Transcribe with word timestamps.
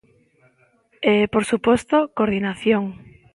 E, 1.13 1.15
por 1.33 1.43
suposto, 1.51 1.97
coordinación. 2.17 2.83